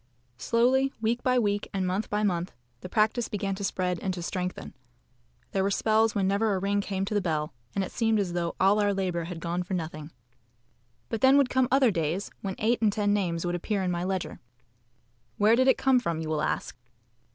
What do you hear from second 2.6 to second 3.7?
the practice began to